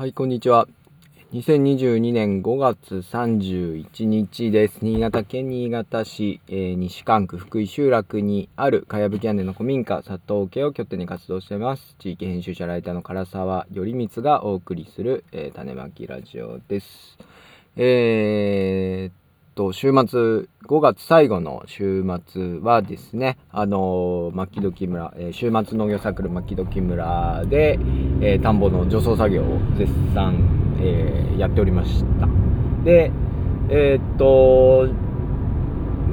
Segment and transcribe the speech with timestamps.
[0.00, 0.66] はい、こんにちは。
[1.34, 4.78] 2022年5月31日です。
[4.80, 11.96] 新潟県新潟市、えー、西関区福井集落にあるかやぶき屋根の古民家佐藤家を拠点に活動しています。
[11.98, 17.18] 地域編集者ライターの唐沢頼光がお送りする、えー、種まきラジオです。
[17.76, 19.19] えー、
[19.60, 27.78] と、週末、5月最後の週末はですね、あのー、牧時村、えー、週末農業サークル牧時村で、
[28.22, 32.26] えー、田んぼの除草作業を絶賛、えー、やっておりました。
[32.84, 33.12] で、
[33.68, 34.88] えー、っと、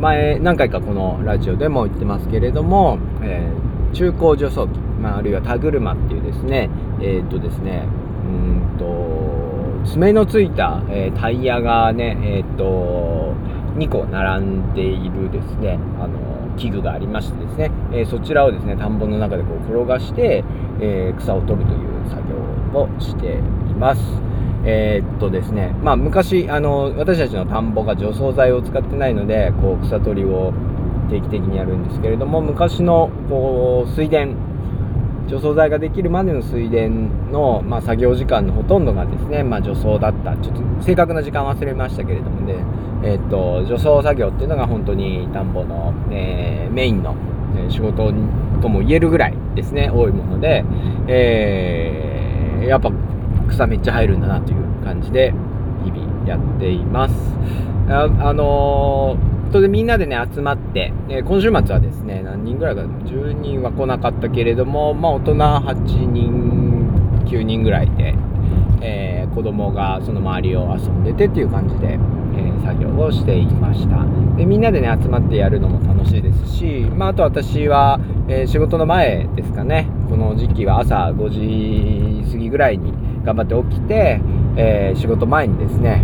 [0.02, 7.88] 前、何回かこのラジオでも言ってますけれども、えー、中高除草機、まあ、あるいは田車っていうですね、えー、っとですね、
[8.26, 13.17] うんと、爪のついた、えー、タイヤがね、えー、っと、
[13.78, 20.44] 2個並んでいるですね、あの、器具がありましてですね、えー、そちらをですね、田んぼの中でこう転がして、
[20.80, 23.42] え草を取るという作業をしてい
[23.76, 24.02] ます。
[24.66, 30.54] えー、っとですね、まあ昔、あの、私たちの田んぼが除草剤を使ってないので、こう草取りを
[31.10, 34.28] 定期的にやるんですけれども、昔のこう水田、
[35.28, 36.88] 除草剤ができるまでの水田
[37.32, 40.36] の、まあ、作業時間のほとんどがですね、まあ、除草だった。
[40.38, 42.56] ちょっと正確な時間忘れましたけれどもね、
[43.04, 47.16] えー、っと除草作業っていうのが本当に田んぼの、えー、メインの
[47.70, 48.14] 仕事
[48.62, 49.90] とも言えるぐらいですね。
[49.90, 50.64] 多いもので、
[51.08, 52.92] えー、やっぱ
[53.50, 55.34] 草めっちゃ入るんだなという感じで
[55.84, 57.14] 日々やっています。
[57.90, 68.14] あ、あのーそれでみんなでね、集まって、え、今週末はですね、何人ぐらいか、10人は来なかったけれども、まあ大人8人、9人ぐらいで、
[68.82, 74.06] えー、子供がその周りを遊んでてっていう感じで、えー、作業をしていました。
[74.36, 82.92] で、みんなでね、集まってやるのも楽しいですし、まああと私は、えー、仕事の前ですかね、この時期は朝5時過ぎぐらいに
[83.24, 84.20] 頑張って起きて、
[84.58, 86.04] え仕事前にですね、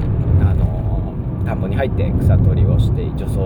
[1.45, 3.39] 田んぼに入って草取りをして除草、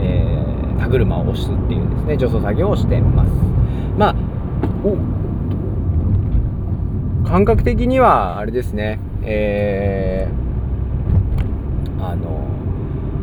[0.00, 3.30] えー、田車を押すっていうですね除草作業をしてます。
[3.98, 4.14] まあ
[7.28, 12.44] 感覚的にはあれですねえー、あの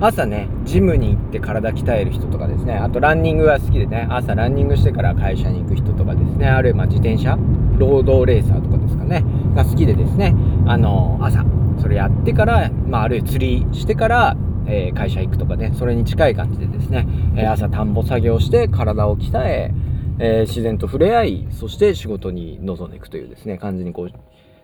[0.02, 7.38] 朝ねジムに行って体鍛える人とかですねあとランニングが好きでね朝ランニングしてから会社に行く人とかですねあるいは自転車
[7.78, 9.24] 労働レーサーとかですかね
[9.56, 10.34] が好きでですね
[10.66, 11.44] あの朝
[11.82, 14.38] それやってから、まあ、あるいは釣りしてから、
[14.68, 19.74] えー、会社行くとかね、それに近い感じでですね、えー、朝田んぼ作業して体を鍛え、
[20.20, 24.12] えー、自然と触れ合い、そして仕事に臨んでいくというですね、感じにこう、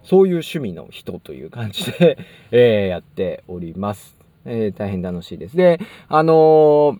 [0.04, 2.18] そういう趣味の人という感じで
[2.52, 4.16] えやっております。
[4.46, 5.58] え大変楽しいです。
[5.58, 6.98] で、あの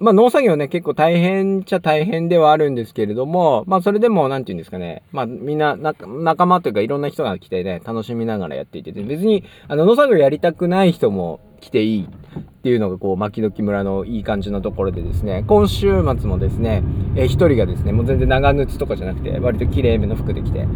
[0.00, 16.82] まあ、農作業ね、結構大変っちゃ大変ではあるんですけれども、まあ、それでも、なんて言うんですかね、まあ、みんな、仲間というか、いろんな人が来てね、楽しみながらやっていて、別に、あの、農作業やりたくない人も来ていいっていうのが、こう、牧時村のいい感じのところでですね、今週末もですね、
[17.14, 20.66] えー、一人がですね、もう全然長靴とかじゃなくて、割と綺麗めの服で来て、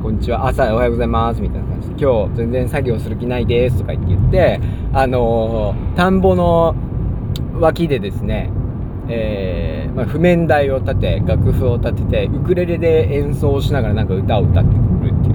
[0.00, 4.60] こんにちは、朝おはようございます、みたいな感じで、今日全然作業する気ないです、とか言って言って、
[4.92, 6.76] あのー、田んぼの
[7.58, 8.50] 脇でですね、
[9.10, 15.34] えー、まあ、譜面台を立て楽譜を立ててウクレレで演奏しながらなんか歌を歌ってくるっていう、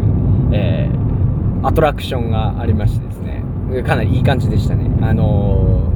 [0.53, 3.43] えー、アトラクションがありましてですね。
[3.83, 4.89] かなりいい感じでしたね。
[5.01, 5.91] あの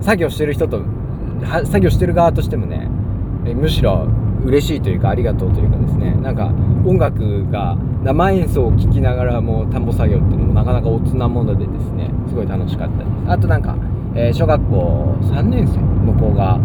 [0.00, 0.82] ー、作業してる人と
[1.64, 2.88] 作業してる側としてもね、
[3.44, 4.06] えむしろ
[4.44, 6.14] 嬉しいというかありがとうというかですね。
[6.14, 6.52] なんか
[6.84, 13.08] 音楽が生演奏を聴きながらも田んぼ作業っていうのもなかなかおつなものでですねすごい楽しかったです。
[13.28, 13.76] あとなんか
[14.14, 16.58] えー、小学校3年生の子が、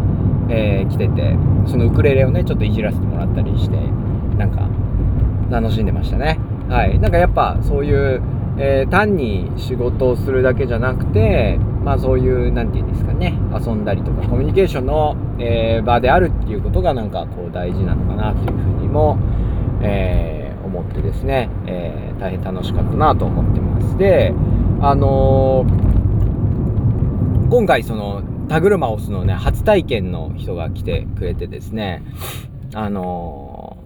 [0.49, 1.35] えー、来てて
[1.65, 3.77] そのウクレレをねちょっといじらせてもらったりして
[4.37, 4.69] なんか
[5.49, 6.39] 楽しんでましたね。
[6.67, 6.99] はい。
[6.99, 8.21] なんかやっぱそういう、
[8.57, 19.17] えー、単に仕事をするだけじゃなくてまあそういう何て言うんですかね遊んだりとかコミュニケーションの、え場であるっていうことがなんかこう大事なのかなというふうにも、
[19.81, 23.97] え思ってですね、え大変楽しかったなと思ってます。
[23.97, 24.33] で
[24.81, 25.86] あのー
[27.49, 32.03] 今回その田車を押すのね初体験の人が来てくれてですね
[32.73, 33.77] あの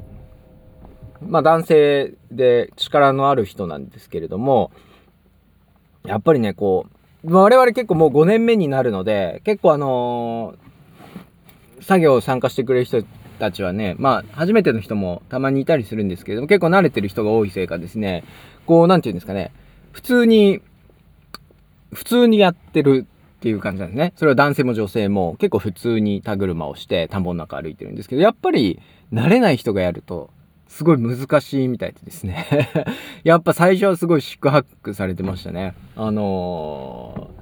[1.22, 4.72] ー、まあ男性で力のある人なんですけれども
[6.04, 6.88] やっぱりねこ
[7.24, 13.04] う我々結構もう5年目になるので結構あのー、作業を参加してくれる人
[13.38, 18.24] たちはねまあ初めての人もたまにいたりするんですけれども結構慣れてる人が多いせいかですね
[18.66, 19.54] こう何て言うんですかね
[19.92, 20.62] 普通に
[21.94, 23.06] 普通にやってる
[23.42, 24.14] っていう感じなんですね。
[24.18, 28.80] それは男性も女性も結構普通に田車をして田んぼの中歩いてるんですけど、やっぱり
[29.12, 30.30] 慣れない人がやると
[30.68, 32.46] すごい難しいみたいでですね
[33.26, 35.74] やっぱ最初はすごい宿泊されてましたね。
[35.96, 37.42] あのー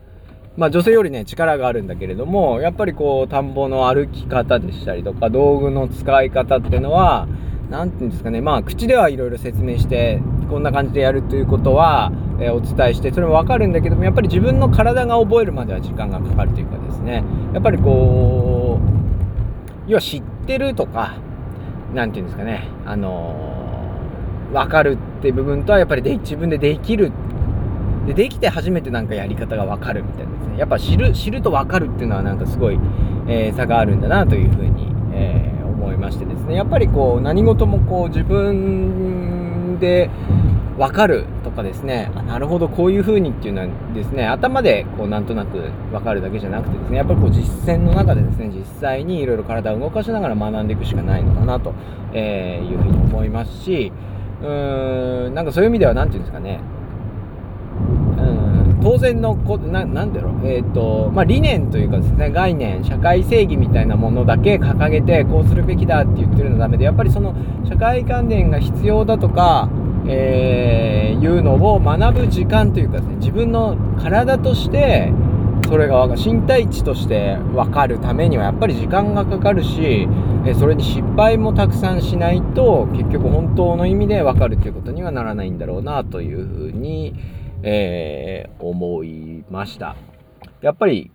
[0.58, 7.28] まあ女性よりね力があるんだけれどもやっぱりこう田んぼの歩き方でしたりとか道具の使い方っていうのは
[7.70, 17.24] 何て言うんですかねまあ口ではいろいろ説明してこんな感じでやるということは、え、お伝えしてそれも分かるんだけどもやっぱり自分の体が覚えるまでは時間がかかるというかですね。
[17.54, 18.80] やっぱりこ
[19.88, 21.16] う要は知ってるとか
[21.94, 27.12] 何て言うんですかねあのー、分かるって部分とはやっぱりで自分でできる
[28.06, 30.58] でできて初めてなんかやり方が分かるみたいなですね。
[30.58, 32.80] やっぱ知る知ると分かるっていうのはなんかすごい、
[33.28, 36.56] えー、差があるんだなというふうに、えー、思いましてですね。
[36.56, 40.10] やっぱりこう何事もこう自分で
[40.78, 45.58] 分かるとかですねあなるほどこういう風にっていうのはですね頭でこうなんとなく
[45.92, 51.74] 分かるだけじゃなくてですねやっぱりこう実践の中でですね実際にいろいろ体を動かしながら学んでいくしかないのかなと、
[52.14, 53.92] え、いうふうに思いますし
[54.42, 56.60] うーんなんかそういう意味では何て言うんですかね
[58.82, 67.36] 当然のこななんだろう、えーとまあ、理念というかですね概念社会正義みたいなものだけ掲げてこうするべきだって言ってるのはダメでやっぱりその
[67.68, 69.70] 社会観念が必要だとか、
[70.10, 75.14] えー、いうのを学ぶ時間というかですね自分の体として
[75.68, 80.08] それが身体値として分かるためにはやっぱり時間がかかるし
[80.58, 87.14] それに失敗もたくさんしないと結局本当の意味で分かるということにはならないんだろうなというふうに
[87.62, 89.96] えー、思いました。
[90.62, 91.12] やっぱり、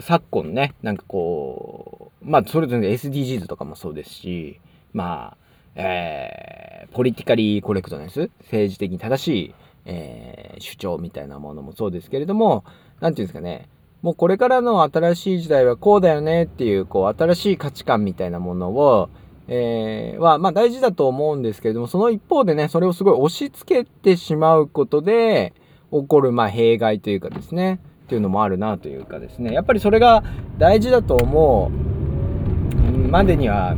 [0.00, 4.60] 昨今ね、なんかこう、まあ、それぞれ SDGs とかもそうですし、
[4.92, 5.36] まあ、
[5.76, 12.64] えー、ポリティカリーコレクトネス、政治的に正しい、えー、主張みたいなものもそうですけれども、
[13.00, 13.68] 何て言うんですかね、
[14.02, 19.08] もうこれからの新しい時代はこうだよねっていう、こう、新しい価値観みたいなものを、
[19.48, 25.52] えー、は、まあ大事だと思うんですけれども、その一方でね、それをすごい押し付けてしまうことで、
[25.92, 30.22] 起こる、まあ、弊害というかですね、っていうのもあるなというかですね、やっぱりそれが
[30.58, 33.76] 大事だと思うまでには、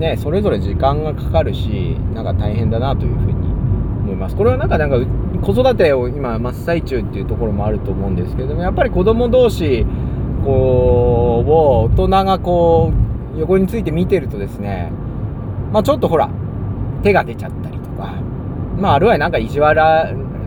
[0.00, 4.34] ね、それぞれ時間がかかるし、なんか大変だなというふうに思います。
[4.34, 4.96] これはなんか、なんか、
[5.42, 9.86] 子育てを今真っ最中っていうところもあると思うんですけども、やっぱり子供同士、
[10.44, 12.92] こう、を大人がこ
[13.36, 14.90] う、横について見てるとですね、
[15.72, 16.30] まあちょっとほら、
[17.02, 18.14] 手が出ちゃったりとか、
[18.78, 19.76] まああるいはなんか意地悪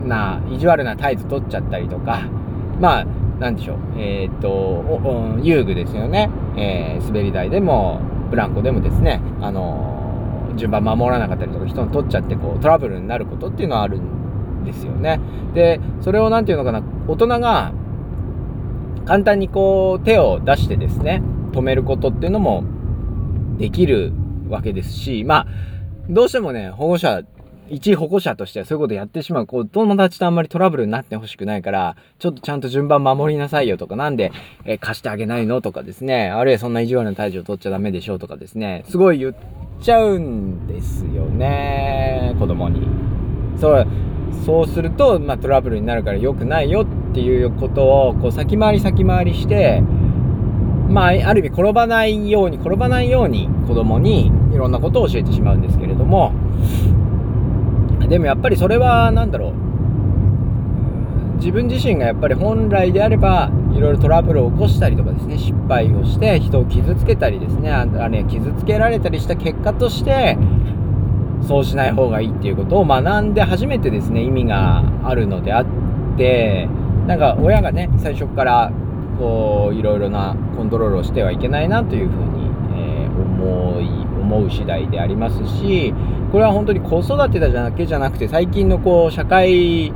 [0.04, 2.22] な、意地悪な態度取っちゃったりとか、
[2.80, 3.04] まあ、
[3.38, 6.28] なんでしょう、えー、と、遊具ですよね。
[6.56, 8.00] えー、滑り台でも、
[8.34, 15.20] ブランコでもですね、あの、順番守らなかったりとか、人に取っちゃって、こう、トラブルになることっていうのはあるんですよね。
[15.54, 17.72] で、それを何て言うのかな、大人が、
[19.04, 21.22] 簡単にこう、手を出してですね、
[21.52, 22.64] 止めることっていうのも
[23.56, 24.12] できる
[24.48, 25.46] わけですし、まあ、
[26.08, 27.22] どうしてもね、保護者
[27.68, 34.32] 一保護者としてはそういうことやってしまう、こう、友達とあんまりトラブルになってほしくないから、ちょっとちゃんと順番守りなさいよとか、なんで、
[34.64, 39.34] えー、貸してあげないのとかですね、あるいはそんな意地悪な態度を取っちゃダメでしょうとかですね、すごい言っ
[39.80, 42.86] ちゃうんですよね、子供に。
[43.58, 43.86] そう、
[44.44, 49.82] そうすると、まあ、トラブルになるから良くないよっていうことを、こう、先回り先回りして、
[50.88, 56.32] まあ、ある意味転ばないように、転ばないように子供にいろんなことを教えてしまうんですけれども、
[58.14, 59.54] でもやっぱりそれは何だろう。
[61.38, 70.38] 自分自身がやっぱり本来であればいろいろトラブルを起こしたりとかですね失敗をして人を傷つけたりですねあれ傷つけられたりした結果として
[71.42, 75.66] そうしない方がいいっていうことを学んで初めてですね意味があるのであっ
[76.16, 76.68] て
[77.08, 78.72] なんか親がね最初から
[79.18, 82.46] こういろいろなコントロールをしてはいけないなというふうに、
[82.76, 83.88] えー、思い
[84.24, 85.92] 思う次第でありますし
[86.34, 89.92] これは本当に子育てだけじゃなくて最近のこう社会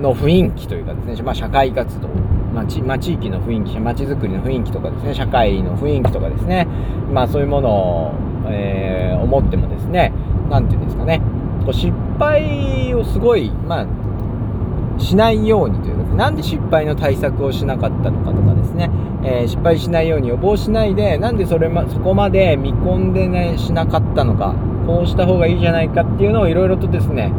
[0.00, 6.68] の雰囲気というかですね、まあ、社会活動、まあまあ、地域の雰囲気街づくりの雰囲気とかですね社会の雰囲気とかですね、
[7.12, 8.14] まあ、そういうものを、
[8.46, 10.12] えー、思ってもですね
[10.48, 11.20] 何て言うんですかね
[11.64, 11.90] こう失
[12.20, 18.88] 敗をすごい、まあ、しないようにというかなんで失敗の対策をしなかったのかとかですね、
[19.24, 24.54] えー、失敗しないように予防しないでなんでそれ、ま、そこまで見込んで、ね、しなかったのか
[24.86, 27.32] こうした方がいいじゃないかっていうのをいろいろとですね、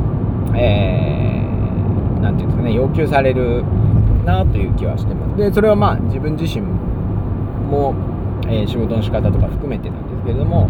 [0.56, 3.64] えー、なんていうんですかね、要求される
[4.26, 5.38] なという気はしてます。
[5.38, 7.94] で、それはまあ自分自身も、
[8.48, 10.70] えー、仕事の仕方とか含めてなんですけれども、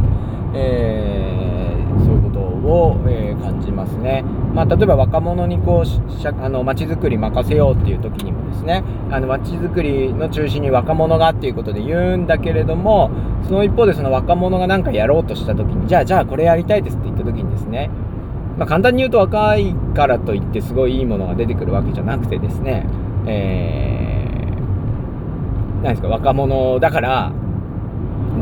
[0.53, 1.75] え
[2.05, 4.23] そういうことを、をえー、感じますね。
[4.53, 13.09] まあ、例えば若者にこうあの街づくり任せようっていう時にもですねあの街づくりの中心に若者がっていうことで言うんだけれども
[13.47, 17.89] その一方でその若者が何かやろうとした時にじゃあじゃあこれやりたいですって言った時にですね
[18.57, 22.85] まあ、簡単に言うと若いからといってすごいいいものが出てくるわけじゃなくてですね、
[23.25, 27.31] えー、何ですか、若者だから、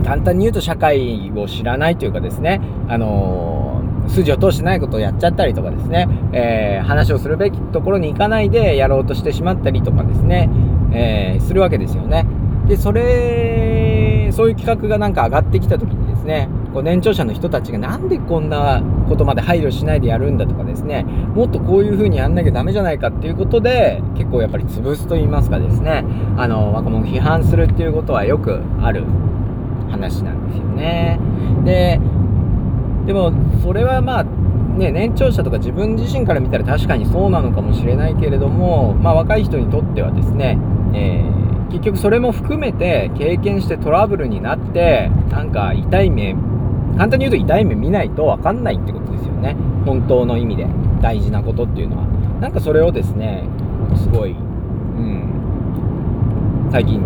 [0.04, 2.60] 簡単に言うと社会を知らないというかですね、
[2.90, 3.71] あのー、
[4.12, 10.50] 筋を通してないことをやっちゃったりとかですね、えー、話をするべきところに行かないでやろうとしてしまったりとかですね、
[10.94, 12.26] えー、するわけですよね。
[12.68, 21.04] で、それ、そういう企画がなんか上がってきた時にですね、こう年長者の人たちがなんでこんなことまで配慮しないでやるんだとかですね。
[21.04, 26.06] もっとこういう風にやんなきゃダメじゃないかっていうことで結構やっぱり潰すと言いますかですね。
[26.38, 29.04] あの若者批判するっていうことはよくある
[29.90, 31.20] 話なんですよね。
[31.66, 32.00] で
[33.12, 40.58] でもそれはまあね年長者とか自分自身から見たら確かにそうなのかもしれないけれどもまあ若い人にとってはですね、
[40.94, 46.36] えー、結局それも含めて経験してトラブルになってなんか痛い目
[46.98, 49.58] 簡単に言うと痛い目見ないと分かんないってことですよね。
[49.86, 50.66] 本当の意味で
[51.02, 52.06] 大事なことっていうのは。
[52.40, 53.44] なんかそれをですね
[53.98, 57.02] すごい、うん、最近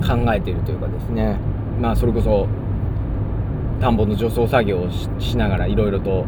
[0.00, 1.38] 考えているというかですね。
[1.78, 2.48] まあそれこそ
[3.82, 6.24] 田んぼの除草作業をしながらいろいろと、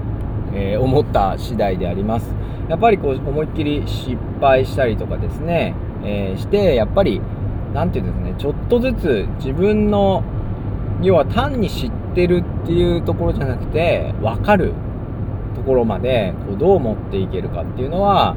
[0.52, 2.34] えー、思った次第であります。
[2.68, 7.20] やっぱりこう思いっきり失敗したりとかですね、えー、してやっぱり
[7.73, 10.25] 何て言うんですかねちょっとずつ自分の
[11.00, 14.73] 要は単に知ってるっていうところじゃなくて分かる
[15.54, 18.34] ところまでこうどう持っていけるかっていうのは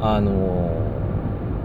[0.00, 0.70] あの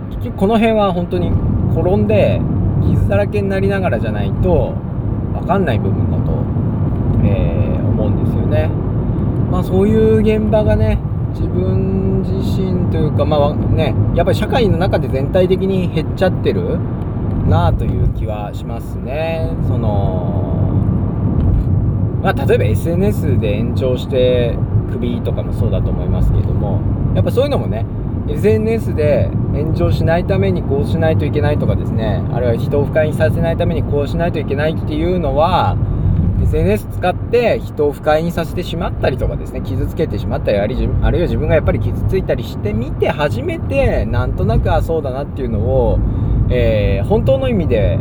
[0.10, 1.30] ー、結局この辺は本当に
[1.75, 2.42] 転んで
[2.82, 4.74] 傷だらけになりながらじゃないと
[5.34, 6.58] 分かんない部分だと、
[7.27, 8.69] えー、思うんですよね。
[9.51, 11.00] まあそういう現場がね
[11.34, 16.79] 自分自身というかまあねやっぱり社会の中で全体的に減っちゃってる
[17.48, 19.50] なあという気はしますね。
[19.67, 20.48] その
[22.22, 24.57] まあ、例えば SNS で延長して
[24.91, 26.81] 首とかもそうだと思いますけれども
[27.15, 27.86] やっぱそういうのもね
[28.27, 35.77] SNS で炎上しないためにこうしないといけないとかですねあるいは人を不快にさせないためにこうしないといけないっていうのは
[36.41, 46.00] SNS 使って人を不快にさせてしまったりとかですね傷つけてしまったりあるいは自分がやっぱり傷ついたりしてみて初めてなんとなくあそうだなっていうのを
[46.50, 48.00] えー、本当の意味で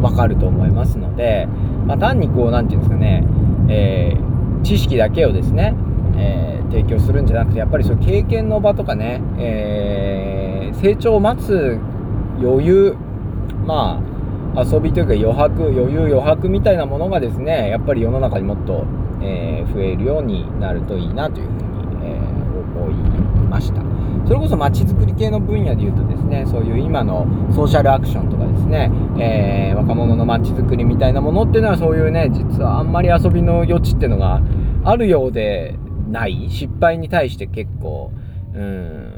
[0.00, 1.46] わかると思いますので、
[1.86, 3.24] まあ、単にこう、なんていうんですかね、
[3.68, 5.74] えー、知識だけをですね、
[6.16, 11.78] えー、提供するんじゃなくて、やっぱりそう経験の場とかね、え成長を待つ
[12.40, 12.96] 余裕、
[13.66, 14.17] まあ、
[14.64, 18.84] 遊びというか余白、余裕余白みたいなものがですね、やっぱり世の中にもっと、
[19.20, 21.58] え増えるようになるといいなというふうに、
[22.04, 22.18] え
[22.76, 22.94] 思い
[23.48, 23.88] ました。
[24.28, 34.42] それこそ街づくり系の分野でいうとですねそういう今のソーシャルアクションとかですね、えー、若者の街づくりみたいなものっていうのはそういうね実はあんまり遊びの余地っていうのが
[34.84, 35.78] あるようで
[36.10, 38.12] ない失敗に対して結構
[38.54, 39.17] うん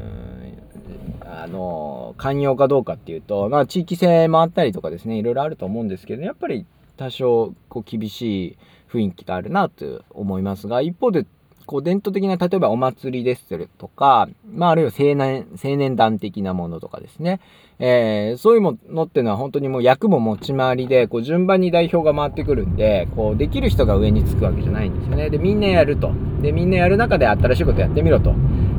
[1.50, 6.66] の寛容かどうかっていうと、まあ、地域性もあったりとかですねいろいろあると思うんですけどやっぱり
[6.96, 8.58] 多少こう厳しい
[8.90, 11.26] 雰囲気があるなと思いますが一方で
[11.70, 13.44] こう伝統的な、例えばお祭りです
[13.78, 17.38] とか、まああるいは青年、青年団的なものとかですね。
[17.78, 25.30] えー、そういうものっていうのは本当にもう役も持ち回りで、こう順番に代表が回ってくるんで、こうできる人が上につくわけじゃないんですよね。
[25.30, 26.10] で、みんなやると。
[26.42, 28.34] で、みんなやる中で新しいことやってみろと。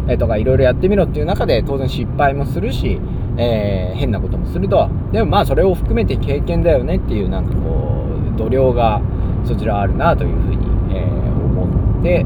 [0.10, 3.00] えー、とかいろいろやってみろっていう中で当然失敗もするし、
[3.38, 4.89] えー、変なこともすると。
[5.13, 8.05] でもまあそれを含めて経験だよねっていうなんかこ
[8.36, 9.01] う、度量が
[9.45, 12.25] そちらあるなというふうに、え思って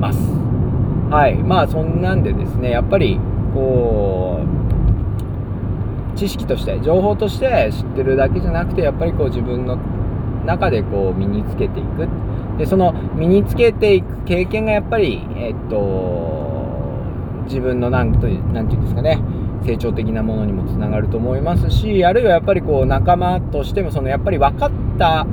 [0.00, 0.18] ます。
[1.10, 1.36] はい。
[1.36, 3.18] まあそんなんでですね、やっぱり
[3.54, 4.40] こ
[6.14, 9.78] う、知識として、情報として知ってるだけじゃなくて、やっぱりこう自分の
[10.46, 12.08] 中でこう身につけていく。
[12.58, 16.44] で、その身につけていく経験がやっぱり、えっと、
[17.44, 19.18] 自分のなんと、なんていうんですかね、
[19.64, 25.26] 成長的なものにもつながると思いますし、あるいはやっぱりこう仲間としても、そのやっぱり分かった、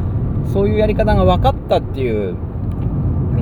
[0.46, 2.36] そういうやり方が分かったっていう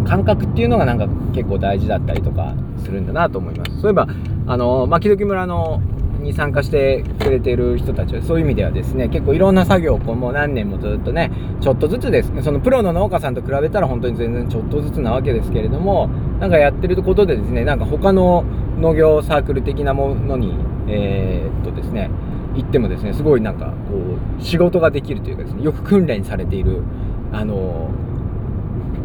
[0.03, 2.53] 感覚っていうのがなんか結構大事だったりとか
[2.83, 3.81] するんだなと思います。
[3.81, 4.07] そういえば、
[4.47, 5.81] あの、まきどき村の
[6.19, 16.07] に参加してくれてる人たちはそういう意味ではですね結構いろんな作業をこうもう何年もずっとねちょっとずつですそのプロの農家さんと比べたら本当に全然ちょっとずつなわけですけれども
[16.39, 18.43] なんかやってることでですねなんか他の
[18.77, 20.53] 農業サークル的なものに
[20.87, 22.09] えー、っとですね
[22.55, 26.83] 行ってもですねすごいなんかこう仕事ができるというかですねよく訓練されている
[27.31, 27.89] あの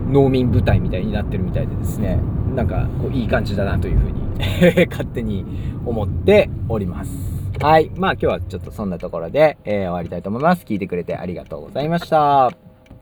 [0.08, 2.18] 農民部隊みたいになってるみたいでですね、
[2.54, 5.44] なんかこういい感じだなというふうに 勝手に
[5.84, 7.10] 思っております。
[7.60, 7.90] はい。
[7.96, 10.64] まあ今日はちょっとそんなところで、えー、終わりたいと思います。
[10.64, 12.63] 聞いてくれてありがとうございました。